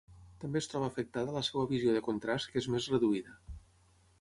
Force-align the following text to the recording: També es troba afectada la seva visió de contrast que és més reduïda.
També 0.43 0.61
es 0.61 0.67
troba 0.69 0.87
afectada 0.91 1.35
la 1.35 1.43
seva 1.49 1.65
visió 1.73 1.93
de 1.99 2.03
contrast 2.09 2.51
que 2.55 2.59
és 2.63 2.71
més 2.77 2.89
reduïda. 2.95 3.37